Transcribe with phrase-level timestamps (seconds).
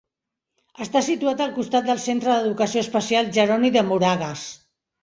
[0.85, 4.53] Està situat al costat del centre d'educació especial Jeroni de Moragues.